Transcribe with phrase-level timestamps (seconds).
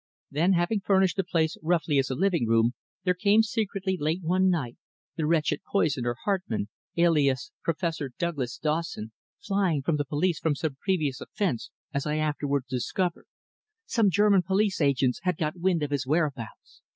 [0.31, 4.49] Then, having furnished the place roughly as a living room, there came secretly late one
[4.49, 4.75] night
[5.15, 11.21] the wretched poisoner Hartmann, alias Professor Douglas Dawson, flying from the police for some previous
[11.21, 13.27] offence, as I afterwards discovered.
[13.85, 16.81] Some German police agents had got wind of his whereabouts.